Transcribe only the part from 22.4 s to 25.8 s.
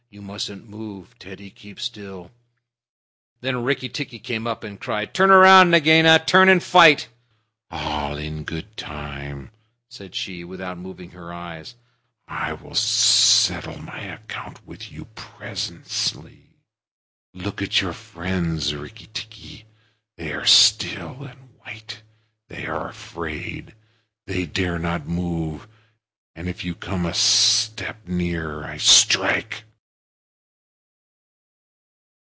They are afraid. They dare not move,